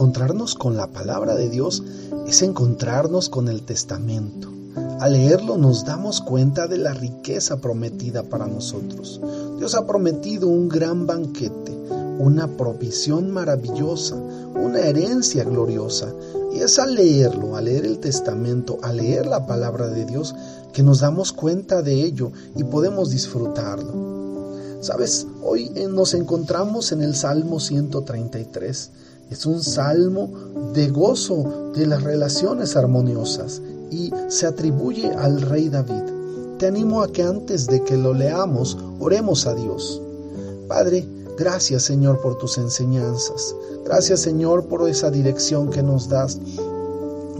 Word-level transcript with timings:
encontrarnos 0.00 0.54
con 0.54 0.78
la 0.78 0.86
palabra 0.86 1.34
de 1.34 1.50
Dios 1.50 1.82
es 2.26 2.40
encontrarnos 2.40 3.28
con 3.28 3.48
el 3.48 3.60
testamento. 3.60 4.48
Al 4.98 5.12
leerlo 5.12 5.58
nos 5.58 5.84
damos 5.84 6.22
cuenta 6.22 6.66
de 6.66 6.78
la 6.78 6.94
riqueza 6.94 7.60
prometida 7.60 8.22
para 8.22 8.46
nosotros. 8.46 9.20
Dios 9.58 9.74
ha 9.74 9.86
prometido 9.86 10.48
un 10.48 10.70
gran 10.70 11.06
banquete, 11.06 11.76
una 12.18 12.48
provisión 12.48 13.30
maravillosa, 13.30 14.16
una 14.54 14.80
herencia 14.80 15.44
gloriosa. 15.44 16.08
Y 16.54 16.60
es 16.60 16.78
al 16.78 16.94
leerlo, 16.94 17.56
al 17.56 17.66
leer 17.66 17.84
el 17.84 17.98
testamento, 17.98 18.78
al 18.82 18.96
leer 18.96 19.26
la 19.26 19.46
palabra 19.46 19.88
de 19.88 20.06
Dios, 20.06 20.34
que 20.72 20.82
nos 20.82 21.00
damos 21.00 21.34
cuenta 21.34 21.82
de 21.82 22.02
ello 22.02 22.32
y 22.56 22.64
podemos 22.64 23.10
disfrutarlo. 23.10 23.92
Sabes, 24.80 25.26
hoy 25.42 25.70
eh, 25.74 25.88
nos 25.88 26.14
encontramos 26.14 26.90
en 26.90 27.02
el 27.02 27.14
Salmo 27.14 27.60
133. 27.60 28.92
Es 29.30 29.46
un 29.46 29.62
salmo 29.62 30.30
de 30.74 30.88
gozo 30.88 31.72
de 31.74 31.86
las 31.86 32.02
relaciones 32.02 32.76
armoniosas 32.76 33.62
y 33.90 34.12
se 34.28 34.46
atribuye 34.46 35.12
al 35.12 35.40
rey 35.40 35.68
David. 35.68 36.02
Te 36.58 36.66
animo 36.66 37.02
a 37.02 37.10
que 37.10 37.22
antes 37.22 37.66
de 37.66 37.82
que 37.84 37.96
lo 37.96 38.12
leamos, 38.12 38.76
oremos 38.98 39.46
a 39.46 39.54
Dios. 39.54 40.02
Padre, 40.68 41.06
gracias 41.38 41.84
Señor 41.84 42.20
por 42.20 42.38
tus 42.38 42.58
enseñanzas. 42.58 43.54
Gracias 43.84 44.20
Señor 44.20 44.66
por 44.66 44.88
esa 44.88 45.10
dirección 45.10 45.70
que 45.70 45.82
nos 45.82 46.08
das. 46.08 46.38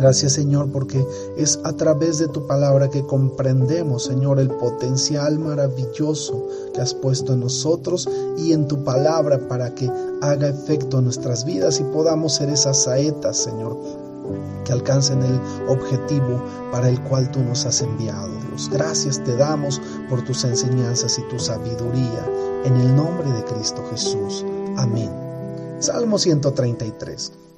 Gracias 0.01 0.33
Señor 0.33 0.71
porque 0.73 1.07
es 1.37 1.61
a 1.63 1.75
través 1.75 2.17
de 2.17 2.29
tu 2.29 2.47
palabra 2.47 2.89
que 2.89 3.05
comprendemos 3.05 4.05
Señor 4.05 4.41
el 4.41 4.49
potencial 4.49 5.39
maravilloso 5.39 6.49
que 6.73 6.81
has 6.81 6.95
puesto 6.95 7.35
en 7.35 7.41
nosotros 7.41 8.09
y 8.39 8.55
en 8.55 8.67
tu 8.67 8.83
palabra 8.83 9.39
para 9.47 9.75
que 9.75 9.91
haga 10.23 10.49
efecto 10.49 10.99
en 10.99 11.05
nuestras 11.05 11.45
vidas 11.45 11.80
y 11.80 11.85
podamos 11.85 12.35
ser 12.35 12.49
esas 12.49 12.83
saetas 12.83 13.37
Señor 13.37 13.77
que 14.65 14.73
alcancen 14.73 15.23
el 15.23 15.39
objetivo 15.69 16.43
para 16.73 16.89
el 16.89 16.99
cual 17.02 17.30
tú 17.30 17.41
nos 17.41 17.67
has 17.67 17.83
enviado 17.83 18.30
Dios. 18.49 18.71
Gracias 18.73 19.23
te 19.23 19.37
damos 19.37 19.83
por 20.09 20.23
tus 20.24 20.45
enseñanzas 20.45 21.19
y 21.19 21.29
tu 21.29 21.39
sabiduría 21.39 22.27
en 22.65 22.74
el 22.74 22.96
nombre 22.96 23.30
de 23.30 23.45
Cristo 23.45 23.85
Jesús. 23.91 24.46
Amén. 24.79 25.11
Salmo 25.79 26.19
133. 26.19 27.49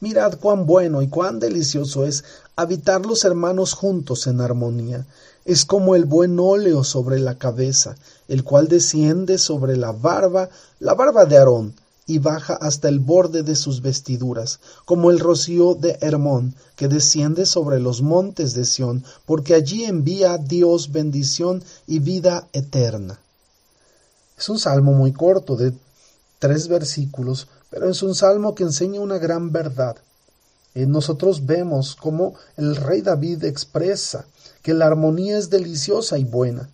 Mirad 0.00 0.38
cuán 0.38 0.64
bueno 0.64 1.02
y 1.02 1.08
cuán 1.08 1.40
delicioso 1.40 2.06
es 2.06 2.24
habitar 2.56 3.04
los 3.04 3.24
hermanos 3.24 3.74
juntos 3.74 4.26
en 4.26 4.40
armonía. 4.40 5.06
Es 5.44 5.66
como 5.66 5.94
el 5.94 6.06
buen 6.06 6.40
óleo 6.40 6.84
sobre 6.84 7.18
la 7.18 7.36
cabeza, 7.36 7.96
el 8.26 8.42
cual 8.42 8.68
desciende 8.68 9.36
sobre 9.36 9.76
la 9.76 9.92
barba, 9.92 10.48
la 10.78 10.94
barba 10.94 11.26
de 11.26 11.36
Aarón, 11.36 11.74
y 12.06 12.18
baja 12.18 12.54
hasta 12.54 12.88
el 12.88 12.98
borde 12.98 13.42
de 13.42 13.54
sus 13.54 13.82
vestiduras, 13.82 14.58
como 14.84 15.10
el 15.10 15.20
rocío 15.20 15.74
de 15.74 15.98
Hermón, 16.00 16.54
que 16.76 16.88
desciende 16.88 17.46
sobre 17.46 17.78
los 17.78 18.02
montes 18.02 18.54
de 18.54 18.64
Sión, 18.64 19.04
porque 19.26 19.54
allí 19.54 19.84
envía 19.84 20.38
Dios 20.38 20.90
bendición 20.90 21.62
y 21.86 21.98
vida 21.98 22.48
eterna. 22.52 23.20
Es 24.36 24.48
un 24.48 24.58
salmo 24.58 24.92
muy 24.92 25.12
corto, 25.12 25.56
de 25.56 25.72
tres 26.38 26.66
versículos, 26.68 27.46
pero 27.70 27.88
es 27.88 28.02
un 28.02 28.14
salmo 28.14 28.54
que 28.54 28.64
enseña 28.64 29.00
una 29.00 29.18
gran 29.18 29.52
verdad. 29.52 29.96
Nosotros 30.74 31.46
vemos 31.46 31.96
cómo 31.96 32.34
el 32.56 32.76
rey 32.76 33.00
David 33.00 33.44
expresa 33.44 34.26
que 34.62 34.74
la 34.74 34.86
armonía 34.86 35.38
es 35.38 35.50
deliciosa 35.50 36.18
y 36.18 36.24
buena. 36.24 36.68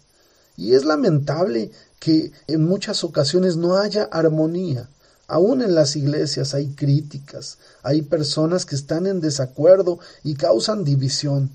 Y 0.57 0.75
es 0.75 0.85
lamentable 0.85 1.71
que 1.99 2.33
en 2.47 2.65
muchas 2.65 3.05
ocasiones 3.05 3.57
no 3.57 3.77
haya 3.77 4.05
armonía. 4.05 4.89
Aún 5.29 5.61
en 5.61 5.75
las 5.75 5.97
iglesias 5.97 6.55
hay 6.55 6.69
críticas, 6.69 7.59
hay 7.83 8.03
personas 8.03 8.65
que 8.65 8.77
están 8.77 9.07
en 9.07 9.21
desacuerdo 9.21 9.99
y 10.23 10.35
causan 10.35 10.85
división. 10.85 11.51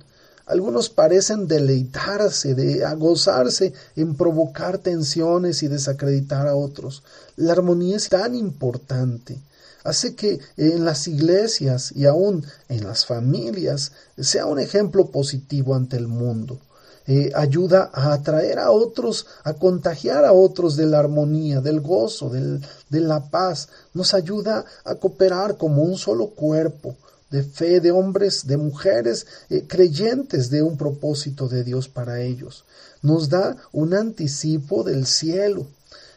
Algunos 0.52 0.90
parecen 0.90 1.48
deleitarse, 1.48 2.56
de 2.56 2.84
gozarse 2.96 3.72
en 3.96 4.16
provocar 4.16 4.80
tensiones 4.80 5.64
y 5.64 5.70
desacreditar 5.70 6.46
a 6.46 6.56
otros. 6.58 7.04
La 7.38 7.54
armonía 7.54 7.96
es 7.96 8.10
tan 8.10 8.36
importante. 8.36 9.40
Hace 9.86 10.14
que 10.14 10.42
en 10.58 10.84
las 10.84 11.08
iglesias 11.08 11.94
y 11.96 12.06
aún 12.06 12.46
en 12.68 12.84
las 12.84 13.06
familias 13.06 13.94
sea 14.20 14.46
un 14.46 14.60
ejemplo 14.60 15.06
positivo 15.06 15.74
ante 15.74 15.96
el 15.96 16.10
mundo. 16.10 16.60
Eh, 17.08 17.32
ayuda 17.34 17.90
a 17.94 18.12
atraer 18.12 18.60
a 18.60 18.72
otros, 18.72 19.28
a 19.46 19.54
contagiar 19.54 20.26
a 20.26 20.34
otros 20.34 20.76
de 20.76 20.86
la 20.86 21.00
armonía, 21.00 21.62
del 21.62 21.80
gozo, 21.80 22.30
del, 22.30 22.60
de 22.90 23.00
la 23.00 23.30
paz. 23.30 23.70
Nos 23.94 24.14
ayuda 24.14 24.66
a 24.84 24.96
cooperar 24.96 25.56
como 25.56 25.82
un 25.84 25.98
solo 25.98 26.28
cuerpo, 26.32 26.98
de 27.32 27.44
fe 27.44 27.80
de 27.80 27.92
hombres, 27.92 28.46
de 28.46 28.58
mujeres 28.58 29.26
eh, 29.50 29.66
creyentes 29.68 30.50
de 30.50 30.62
un 30.62 30.78
propósito 30.78 31.48
de 31.48 31.64
Dios 31.64 31.88
para 31.88 32.22
ellos. 32.22 32.66
Nos 33.02 33.30
da 33.30 33.58
un 33.72 33.94
anticipo 33.94 34.84
del 34.84 35.08
cielo, 35.08 35.66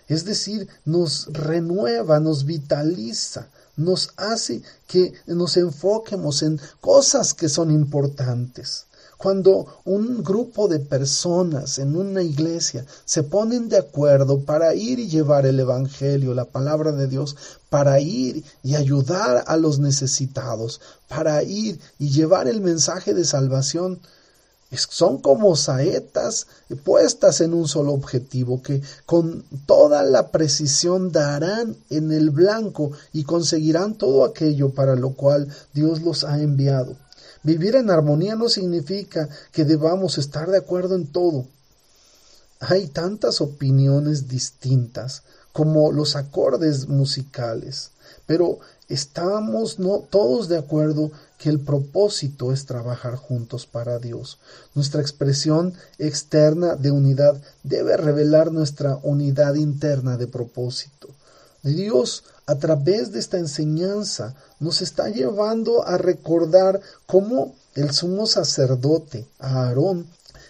es 0.08 0.24
decir, 0.24 0.68
nos 0.84 1.28
renueva, 1.32 2.20
nos 2.20 2.44
vitaliza, 2.44 3.48
nos 3.76 4.10
hace 4.16 4.62
que 4.86 5.14
nos 5.26 5.56
enfoquemos 5.56 6.42
en 6.42 6.60
cosas 6.80 7.32
que 7.32 7.48
son 7.48 7.70
importantes. 7.70 8.86
Cuando 9.24 9.66
un 9.86 10.22
grupo 10.22 10.68
de 10.68 10.80
personas 10.80 11.78
en 11.78 11.96
una 11.96 12.22
iglesia 12.22 12.84
se 13.06 13.22
ponen 13.22 13.70
de 13.70 13.78
acuerdo 13.78 14.40
para 14.40 14.74
ir 14.74 14.98
y 14.98 15.08
llevar 15.08 15.46
el 15.46 15.58
Evangelio, 15.58 16.34
la 16.34 16.44
palabra 16.44 16.92
de 16.92 17.06
Dios, 17.06 17.34
para 17.70 17.98
ir 18.00 18.44
y 18.62 18.74
ayudar 18.74 19.42
a 19.46 19.56
los 19.56 19.78
necesitados, 19.78 20.82
para 21.08 21.42
ir 21.42 21.80
y 21.98 22.10
llevar 22.10 22.48
el 22.48 22.60
mensaje 22.60 23.14
de 23.14 23.24
salvación, 23.24 23.98
son 24.76 25.22
como 25.22 25.56
saetas 25.56 26.46
puestas 26.84 27.40
en 27.40 27.54
un 27.54 27.66
solo 27.66 27.94
objetivo 27.94 28.60
que 28.60 28.82
con 29.06 29.42
toda 29.64 30.02
la 30.02 30.28
precisión 30.32 31.12
darán 31.12 31.76
en 31.88 32.12
el 32.12 32.28
blanco 32.28 32.90
y 33.14 33.24
conseguirán 33.24 33.94
todo 33.94 34.26
aquello 34.26 34.74
para 34.74 34.96
lo 34.96 35.14
cual 35.14 35.48
Dios 35.72 36.02
los 36.02 36.24
ha 36.24 36.42
enviado. 36.42 36.94
Vivir 37.44 37.76
en 37.76 37.90
armonía 37.90 38.36
no 38.36 38.48
significa 38.48 39.28
que 39.52 39.66
debamos 39.66 40.16
estar 40.16 40.50
de 40.50 40.56
acuerdo 40.56 40.96
en 40.96 41.06
todo. 41.06 41.46
Hay 42.58 42.88
tantas 42.88 43.42
opiniones 43.42 44.28
distintas 44.28 45.22
como 45.52 45.92
los 45.92 46.16
acordes 46.16 46.88
musicales, 46.88 47.90
pero 48.26 48.60
estamos 48.88 49.76
todos 50.10 50.48
de 50.48 50.56
acuerdo 50.56 51.12
que 51.38 51.50
el 51.50 51.60
propósito 51.60 52.50
es 52.50 52.64
trabajar 52.64 53.16
juntos 53.16 53.66
para 53.66 53.98
Dios. 53.98 54.38
Nuestra 54.74 55.02
expresión 55.02 55.74
externa 55.98 56.76
de 56.76 56.92
unidad 56.92 57.40
debe 57.62 57.98
revelar 57.98 58.52
nuestra 58.52 58.98
unidad 59.02 59.54
interna 59.56 60.16
de 60.16 60.26
propósito. 60.26 61.08
Dios 61.62 62.24
a 62.46 62.56
través 62.56 63.12
de 63.12 63.20
esta 63.20 63.38
enseñanza 63.38 64.34
nos 64.60 64.82
está 64.82 65.08
llevando 65.08 65.86
a 65.86 65.96
recordar 65.98 66.80
cómo 67.06 67.54
el 67.74 67.90
sumo 67.92 68.26
sacerdote, 68.26 69.26
Aarón, 69.38 70.06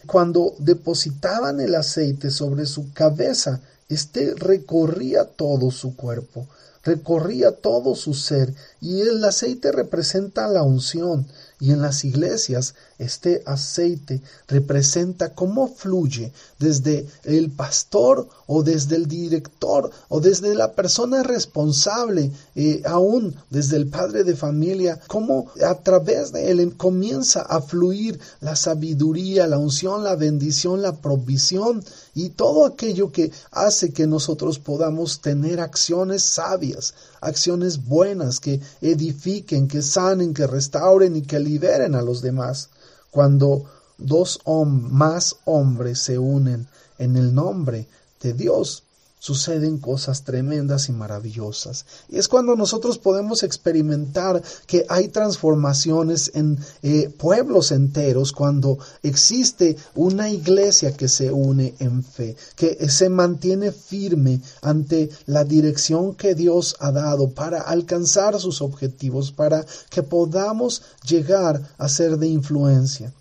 cuando 0.06 0.54
depositaban 0.58 1.60
el 1.60 1.74
aceite 1.74 2.30
sobre 2.30 2.66
su 2.66 2.92
cabeza, 2.92 3.60
éste 3.88 4.34
recorría 4.36 5.24
todo 5.24 5.70
su 5.70 5.96
cuerpo, 5.96 6.46
recorría 6.82 7.52
todo 7.52 7.94
su 7.94 8.12
ser, 8.12 8.52
y 8.80 9.00
el 9.00 9.24
aceite 9.24 9.72
representa 9.72 10.48
la 10.48 10.62
unción, 10.62 11.26
y 11.60 11.70
en 11.70 11.80
las 11.80 12.04
iglesias 12.04 12.74
este 12.98 13.42
aceite 13.46 14.20
representa 14.48 15.34
cómo 15.34 15.68
fluye 15.68 16.32
desde 16.58 17.06
el 17.24 17.50
pastor 17.50 18.28
o 18.46 18.62
desde 18.62 18.96
el 18.96 19.06
director 19.06 19.90
o 20.08 20.20
desde 20.20 20.54
la 20.54 20.72
persona 20.72 21.22
responsable, 21.22 22.30
eh, 22.54 22.82
aún 22.84 23.34
desde 23.50 23.76
el 23.76 23.88
padre 23.88 24.24
de 24.24 24.36
familia, 24.36 25.00
cómo 25.06 25.46
a 25.66 25.74
través 25.76 26.32
de 26.32 26.50
él 26.50 26.76
comienza 26.76 27.42
a 27.42 27.60
fluir 27.60 28.18
la 28.40 28.56
sabiduría, 28.56 29.46
la 29.46 29.58
unción, 29.58 30.04
la 30.04 30.16
bendición, 30.16 30.82
la 30.82 30.96
provisión 30.96 31.82
y 32.14 32.30
todo 32.30 32.64
aquello 32.64 33.10
que 33.10 33.32
hace 33.50 33.92
que 33.92 34.06
nosotros 34.06 34.58
podamos 34.58 35.20
tener 35.20 35.60
acciones 35.60 36.22
sabias, 36.22 36.94
acciones 37.20 37.84
buenas 37.86 38.38
que 38.38 38.60
edifiquen, 38.80 39.66
que 39.66 39.82
sanen, 39.82 40.32
que 40.32 40.46
restauren 40.46 41.16
y 41.16 41.22
que 41.22 41.36
liberen 41.54 41.94
a 41.94 42.02
los 42.02 42.20
demás. 42.20 42.70
Cuando 43.12 43.64
dos 43.96 44.40
o 44.44 44.64
más 44.64 45.36
hombres 45.44 46.00
se 46.00 46.18
unen 46.18 46.66
en 46.98 47.16
el 47.16 47.32
nombre 47.32 47.86
de 48.20 48.32
Dios, 48.32 48.82
suceden 49.24 49.78
cosas 49.78 50.22
tremendas 50.22 50.90
y 50.90 50.92
maravillosas. 50.92 51.86
Y 52.10 52.18
es 52.18 52.28
cuando 52.28 52.56
nosotros 52.56 52.98
podemos 52.98 53.42
experimentar 53.42 54.42
que 54.66 54.84
hay 54.90 55.08
transformaciones 55.08 56.30
en 56.34 56.58
eh, 56.82 57.08
pueblos 57.08 57.72
enteros, 57.72 58.32
cuando 58.32 58.76
existe 59.02 59.78
una 59.94 60.28
iglesia 60.28 60.94
que 60.94 61.08
se 61.08 61.32
une 61.32 61.74
en 61.78 62.04
fe, 62.04 62.36
que 62.54 62.86
se 62.90 63.08
mantiene 63.08 63.72
firme 63.72 64.42
ante 64.60 65.08
la 65.24 65.44
dirección 65.44 66.14
que 66.14 66.34
Dios 66.34 66.76
ha 66.80 66.92
dado 66.92 67.30
para 67.30 67.62
alcanzar 67.62 68.38
sus 68.38 68.60
objetivos, 68.60 69.32
para 69.32 69.64
que 69.88 70.02
podamos 70.02 70.82
llegar 71.02 71.62
a 71.78 71.88
ser 71.88 72.18
de 72.18 72.26
influencia. 72.26 73.14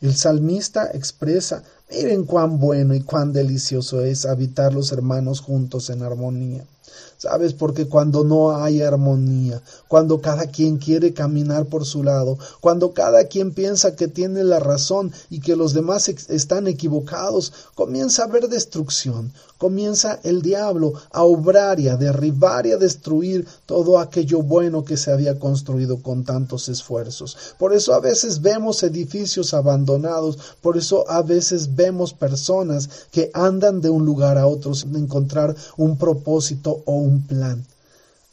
El 0.00 0.14
salmista 0.14 0.92
expresa, 0.94 1.64
miren 1.90 2.24
cuán 2.24 2.58
bueno 2.58 2.94
y 2.94 3.00
cuán 3.00 3.32
delicioso 3.32 4.04
es 4.04 4.26
habitar 4.26 4.72
los 4.74 4.92
hermanos 4.92 5.40
juntos 5.40 5.90
en 5.90 6.02
armonía. 6.02 6.64
¿Sabes? 7.18 7.52
Porque 7.52 7.88
cuando 7.88 8.22
no 8.22 8.56
hay 8.56 8.80
armonía, 8.80 9.60
cuando 9.88 10.20
cada 10.20 10.46
quien 10.46 10.78
quiere 10.78 11.12
caminar 11.12 11.66
por 11.66 11.84
su 11.84 12.04
lado, 12.04 12.38
cuando 12.60 12.92
cada 12.92 13.24
quien 13.24 13.52
piensa 13.52 13.96
que 13.96 14.06
tiene 14.06 14.44
la 14.44 14.60
razón 14.60 15.12
y 15.28 15.40
que 15.40 15.56
los 15.56 15.74
demás 15.74 16.08
están 16.08 16.68
equivocados, 16.68 17.52
comienza 17.74 18.22
a 18.22 18.26
haber 18.26 18.48
destrucción, 18.48 19.32
comienza 19.58 20.20
el 20.22 20.42
diablo 20.42 20.92
a 21.10 21.24
obrar 21.24 21.80
y 21.80 21.88
a 21.88 21.96
derribar 21.96 22.66
y 22.66 22.72
a 22.72 22.76
destruir 22.76 23.48
todo 23.66 23.98
aquello 23.98 24.42
bueno 24.42 24.84
que 24.84 24.96
se 24.96 25.10
había 25.10 25.40
construido 25.40 26.00
con 26.00 26.22
tantos 26.22 26.68
esfuerzos. 26.68 27.36
Por 27.58 27.74
eso 27.74 27.94
a 27.94 28.00
veces 28.00 28.40
vemos 28.42 28.84
edificios 28.84 29.54
abandonados, 29.54 30.38
por 30.60 30.76
eso 30.76 31.10
a 31.10 31.22
veces 31.22 31.74
vemos 31.74 32.12
personas 32.12 32.88
que 33.10 33.32
andan 33.34 33.80
de 33.80 33.90
un 33.90 34.06
lugar 34.06 34.38
a 34.38 34.46
otro 34.46 34.72
sin 34.74 34.94
encontrar 34.94 35.56
un 35.76 35.98
propósito 35.98 36.82
o 36.84 36.92
un 36.92 37.07
plan. 37.26 37.64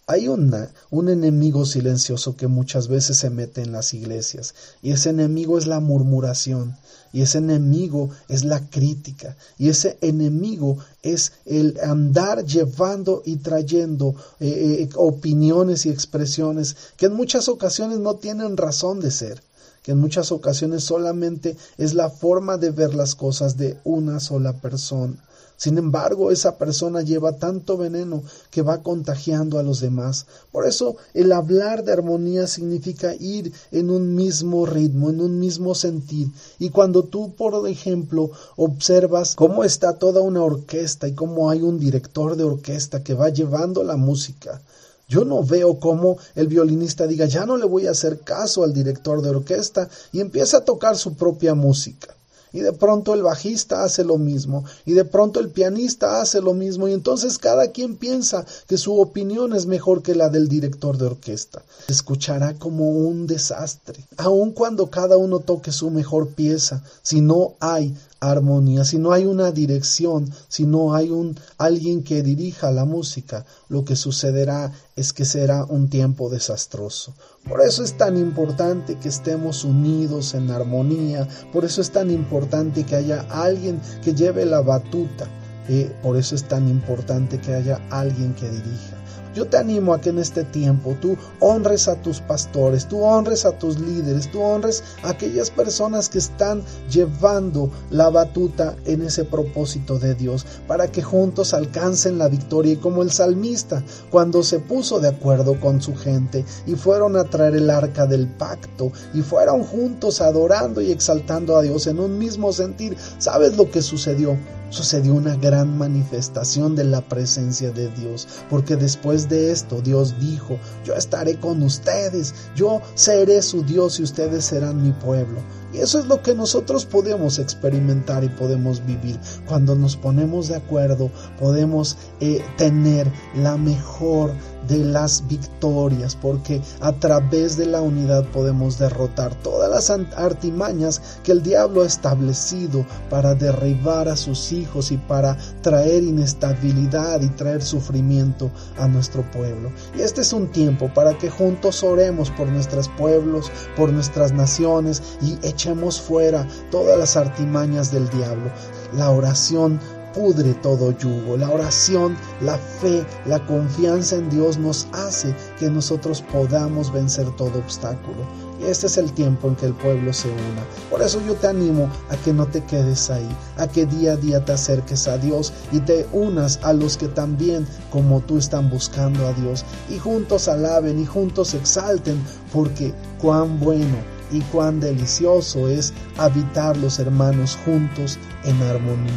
Hay 0.07 0.27
una, 0.27 0.69
un 0.91 1.09
enemigo 1.09 1.65
silencioso 1.65 2.35
que 2.35 2.45
muchas 2.47 2.87
veces 2.87 3.17
se 3.17 3.31
mete 3.31 3.63
en 3.63 3.71
las 3.71 3.93
iglesias 3.95 4.53
y 4.83 4.91
ese 4.91 5.09
enemigo 5.09 5.57
es 5.57 5.65
la 5.65 5.79
murmuración 5.79 6.75
y 7.11 7.21
ese 7.21 7.39
enemigo 7.39 8.11
es 8.27 8.43
la 8.43 8.59
crítica 8.69 9.35
y 9.57 9.69
ese 9.69 9.97
enemigo 10.01 10.77
es 11.01 11.31
el 11.45 11.79
andar 11.81 12.45
llevando 12.45 13.23
y 13.25 13.37
trayendo 13.37 14.13
eh, 14.39 14.81
eh, 14.81 14.89
opiniones 14.95 15.87
y 15.87 15.89
expresiones 15.89 16.75
que 16.97 17.07
en 17.07 17.13
muchas 17.13 17.47
ocasiones 17.47 17.97
no 17.97 18.15
tienen 18.15 18.57
razón 18.57 18.99
de 18.99 19.09
ser 19.09 19.41
que 19.81 19.91
en 19.91 19.99
muchas 19.99 20.31
ocasiones 20.31 20.83
solamente 20.83 21.55
es 21.77 21.93
la 21.93 22.09
forma 22.09 22.57
de 22.57 22.71
ver 22.71 22.95
las 22.95 23.13
cosas 23.13 23.55
de 23.55 23.77
una 23.83 24.19
sola 24.19 24.53
persona. 24.53 25.13
Sin 25.57 25.77
embargo, 25.77 26.31
esa 26.31 26.57
persona 26.57 27.01
lleva 27.01 27.37
tanto 27.37 27.77
veneno 27.77 28.23
que 28.51 28.61
va 28.61 28.83
contagiando 28.83 29.57
a 29.57 29.63
los 29.63 29.79
demás. 29.79 30.25
Por 30.51 30.67
eso 30.67 30.97
el 31.13 31.31
hablar 31.31 31.83
de 31.83 31.93
armonía 31.93 32.45
significa 32.45 33.15
ir 33.15 33.53
en 33.71 33.89
un 33.89 34.15
mismo 34.15 34.65
ritmo, 34.65 35.09
en 35.09 35.21
un 35.21 35.39
mismo 35.39 35.73
sentir. 35.73 36.27
Y 36.59 36.69
cuando 36.71 37.03
tú, 37.03 37.33
por 37.35 37.67
ejemplo, 37.69 38.31
observas 38.57 39.35
cómo 39.35 39.63
está 39.63 39.93
toda 39.93 40.21
una 40.21 40.43
orquesta 40.43 41.07
y 41.07 41.13
cómo 41.13 41.49
hay 41.49 41.61
un 41.61 41.79
director 41.79 42.35
de 42.35 42.43
orquesta 42.43 43.01
que 43.01 43.13
va 43.13 43.29
llevando 43.29 43.83
la 43.83 43.95
música, 43.95 44.61
yo 45.07 45.23
no 45.23 45.43
veo 45.43 45.79
cómo 45.79 46.17
el 46.35 46.47
violinista 46.47 47.07
diga 47.07 47.27
ya 47.27 47.45
no 47.45 47.57
le 47.57 47.65
voy 47.65 47.87
a 47.87 47.91
hacer 47.91 48.21
caso 48.21 48.63
al 48.63 48.73
director 48.73 49.21
de 49.21 49.29
orquesta 49.29 49.87
y 50.11 50.19
empieza 50.19 50.57
a 50.57 50.65
tocar 50.65 50.97
su 50.97 51.13
propia 51.13 51.53
música 51.53 52.15
y 52.55 52.61
de 52.61 52.71
pronto 52.71 53.13
el 53.13 53.21
bajista 53.21 53.83
hace 53.83 54.05
lo 54.05 54.17
mismo, 54.17 54.63
y 54.85 54.93
de 54.93 55.03
pronto 55.03 55.41
el 55.41 55.49
pianista 55.49 56.21
hace 56.21 56.39
lo 56.39 56.53
mismo, 56.53 56.87
y 56.87 56.93
entonces 56.93 57.37
cada 57.37 57.71
quien 57.71 57.97
piensa 57.97 58.45
que 58.67 58.77
su 58.77 58.97
opinión 58.97 59.53
es 59.53 59.65
mejor 59.65 60.01
que 60.01 60.15
la 60.15 60.29
del 60.29 60.47
director 60.47 60.97
de 60.97 61.07
orquesta. 61.07 61.63
Se 61.85 61.91
escuchará 61.91 62.53
como 62.57 62.91
un 62.91 63.27
desastre, 63.27 63.99
aun 64.15 64.53
cuando 64.53 64.89
cada 64.89 65.17
uno 65.17 65.41
toque 65.41 65.73
su 65.73 65.89
mejor 65.89 66.29
pieza, 66.29 66.81
si 67.01 67.19
no 67.19 67.55
hay 67.59 67.93
armonía, 68.31 68.83
si 68.83 68.97
no 68.97 69.11
hay 69.11 69.25
una 69.25 69.51
dirección, 69.51 70.31
si 70.47 70.65
no 70.65 70.93
hay 70.93 71.11
alguien 71.57 72.03
que 72.03 72.23
dirija 72.23 72.71
la 72.71 72.85
música, 72.85 73.45
lo 73.69 73.85
que 73.85 73.95
sucederá 73.95 74.71
es 74.95 75.13
que 75.13 75.25
será 75.25 75.65
un 75.65 75.89
tiempo 75.89 76.29
desastroso. 76.29 77.13
Por 77.47 77.61
eso 77.61 77.83
es 77.83 77.97
tan 77.97 78.17
importante 78.17 78.97
que 78.97 79.09
estemos 79.09 79.63
unidos 79.63 80.33
en 80.33 80.49
armonía, 80.51 81.27
por 81.53 81.65
eso 81.65 81.81
es 81.81 81.91
tan 81.91 82.09
importante 82.11 82.85
que 82.85 82.95
haya 82.95 83.21
alguien 83.29 83.79
que 84.03 84.13
lleve 84.13 84.45
la 84.45 84.61
batuta, 84.61 85.27
eh, 85.67 85.95
por 86.01 86.17
eso 86.17 86.35
es 86.35 86.43
tan 86.47 86.67
importante 86.67 87.39
que 87.39 87.53
haya 87.53 87.81
alguien 87.89 88.33
que 88.35 88.49
dirija. 88.49 89.04
Yo 89.35 89.45
te 89.45 89.57
animo 89.57 89.93
a 89.93 89.99
que 89.99 90.09
en 90.09 90.19
este 90.19 90.45
tiempo 90.45 90.95
tú 91.01 91.17
honres 91.41 91.89
a 91.89 92.01
tus 92.01 92.21
pastores, 92.21 92.87
tú 92.87 93.03
honres 93.03 93.45
a 93.45 93.51
tus 93.51 93.77
líderes, 93.77 94.31
tú 94.31 94.41
honres 94.41 94.81
a 95.03 95.09
aquellas 95.09 95.51
personas 95.51 96.07
que 96.07 96.19
están 96.19 96.63
llevando 96.89 97.69
la 97.89 98.09
batuta 98.09 98.77
en 98.85 99.01
ese 99.01 99.25
propósito 99.25 99.99
de 99.99 100.15
Dios, 100.15 100.45
para 100.67 100.89
que 100.89 101.03
juntos 101.03 101.53
alcancen 101.53 102.17
la 102.17 102.29
victoria. 102.29 102.73
Y 102.73 102.77
como 102.77 103.01
el 103.01 103.11
salmista, 103.11 103.83
cuando 104.09 104.41
se 104.41 104.59
puso 104.59 105.01
de 105.01 105.09
acuerdo 105.09 105.59
con 105.59 105.81
su 105.81 105.93
gente 105.95 106.45
y 106.65 106.75
fueron 106.75 107.17
a 107.17 107.25
traer 107.25 107.55
el 107.55 107.69
arca 107.69 108.05
del 108.05 108.27
pacto 108.27 108.93
y 109.13 109.21
fueron 109.21 109.63
juntos 109.63 110.21
adorando 110.21 110.79
y 110.79 110.91
exaltando 110.91 111.57
a 111.57 111.61
Dios 111.61 111.87
en 111.87 111.99
un 111.99 112.17
mismo 112.17 112.53
sentir, 112.53 112.95
¿sabes 113.17 113.57
lo 113.57 113.69
que 113.69 113.81
sucedió? 113.81 114.37
Sucedió 114.75 115.13
una 115.13 115.35
gran 115.35 115.77
manifestación 115.77 116.75
de 116.75 116.83
la 116.83 117.01
presencia 117.01 117.71
de 117.71 117.87
Dios, 117.89 118.27
porque 118.49 118.75
después 118.75 119.29
de 119.29 119.51
esto 119.51 119.81
Dios 119.81 120.19
dijo, 120.19 120.59
yo 120.83 120.93
estaré 120.95 121.39
con 121.39 121.63
ustedes, 121.63 122.35
yo 122.55 122.81
seré 122.93 123.41
su 123.41 123.63
Dios 123.63 123.99
y 123.99 124.03
ustedes 124.03 124.45
serán 124.45 124.83
mi 124.83 124.91
pueblo. 124.91 125.39
Y 125.73 125.79
eso 125.79 125.99
es 125.99 126.05
lo 126.05 126.21
que 126.21 126.33
nosotros 126.33 126.85
podemos 126.85 127.39
experimentar 127.39 128.23
y 128.23 128.29
podemos 128.29 128.85
vivir. 128.85 129.19
Cuando 129.45 129.75
nos 129.75 129.95
ponemos 129.97 130.47
de 130.47 130.55
acuerdo, 130.55 131.09
podemos 131.39 131.97
eh, 132.21 132.41
tener 132.57 133.11
la 133.35 133.57
mejor 133.57 134.31
de 134.67 134.79
las 134.79 135.27
victorias, 135.27 136.15
porque 136.15 136.61
a 136.79 136.93
través 136.93 137.57
de 137.57 137.65
la 137.65 137.81
unidad 137.81 138.25
podemos 138.31 138.79
derrotar 138.79 139.35
todas 139.35 139.69
las 139.69 139.89
artimañas 140.17 141.01
que 141.23 141.31
el 141.33 141.43
diablo 141.43 141.83
ha 141.83 141.87
establecido 141.87 142.85
para 143.09 143.35
derribar 143.35 144.07
a 144.07 144.15
sus 144.15 144.51
hijos 144.65 144.91
y 144.91 144.97
para 144.97 145.37
traer 145.61 146.03
inestabilidad 146.03 147.21
y 147.21 147.29
traer 147.29 147.61
sufrimiento 147.61 148.51
a 148.77 148.87
nuestro 148.87 149.23
pueblo. 149.31 149.71
Y 149.95 150.01
este 150.01 150.21
es 150.21 150.33
un 150.33 150.47
tiempo 150.47 150.91
para 150.93 151.17
que 151.17 151.29
juntos 151.29 151.83
oremos 151.83 152.31
por 152.31 152.47
nuestros 152.47 152.89
pueblos, 152.89 153.51
por 153.75 153.91
nuestras 153.91 154.31
naciones 154.31 155.01
y 155.21 155.37
echemos 155.47 156.01
fuera 156.01 156.47
todas 156.71 156.97
las 156.97 157.15
artimañas 157.15 157.91
del 157.91 158.09
diablo. 158.09 158.51
La 158.97 159.11
oración 159.11 159.79
pudre 160.15 160.53
todo 160.55 160.91
yugo. 160.97 161.37
La 161.37 161.49
oración, 161.49 162.15
la 162.41 162.57
fe, 162.57 163.05
la 163.25 163.45
confianza 163.45 164.15
en 164.15 164.29
Dios 164.29 164.57
nos 164.57 164.87
hace 164.93 165.35
que 165.59 165.69
nosotros 165.69 166.23
podamos 166.31 166.91
vencer 166.91 167.29
todo 167.35 167.59
obstáculo. 167.59 168.25
Y 168.59 168.65
este 168.65 168.87
es 168.87 168.97
el 168.97 169.11
tiempo 169.11 169.47
en 169.47 169.55
que 169.55 169.65
el 169.65 169.73
pueblo 169.73 170.13
se 170.13 170.29
una. 170.29 170.63
Por 170.89 171.01
eso 171.01 171.21
yo 171.25 171.33
te 171.35 171.47
animo 171.47 171.89
a 172.09 172.15
que 172.17 172.33
no 172.33 172.45
te 172.45 172.63
quedes 172.63 173.09
ahí, 173.09 173.27
a 173.57 173.67
que 173.67 173.85
día 173.85 174.13
a 174.13 174.15
día 174.15 174.43
te 174.43 174.53
acerques 174.53 175.07
a 175.07 175.17
Dios 175.17 175.51
y 175.71 175.79
te 175.79 176.05
unas 176.13 176.59
a 176.63 176.73
los 176.73 176.97
que 176.97 177.07
también 177.07 177.67
como 177.91 178.21
tú 178.21 178.37
están 178.37 178.69
buscando 178.69 179.27
a 179.27 179.33
Dios 179.33 179.65
y 179.89 179.97
juntos 179.97 180.47
alaben 180.47 180.99
y 180.99 181.05
juntos 181.05 181.53
exalten 181.53 182.21
porque 182.53 182.93
cuán 183.21 183.59
bueno 183.59 183.97
y 184.31 184.41
cuán 184.41 184.79
delicioso 184.79 185.67
es 185.67 185.93
habitar 186.17 186.77
los 186.77 186.99
hermanos 186.99 187.57
juntos 187.65 188.17
en 188.43 188.61
armonía. 188.63 189.11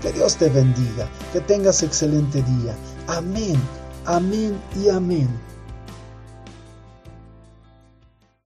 Que 0.00 0.12
Dios 0.12 0.36
te 0.36 0.48
bendiga, 0.48 1.08
que 1.32 1.40
tengas 1.40 1.82
excelente 1.82 2.42
día. 2.42 2.74
Amén, 3.06 3.56
amén 4.04 4.56
y 4.76 4.88
amén. 4.88 5.28